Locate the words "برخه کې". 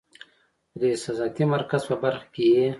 2.03-2.43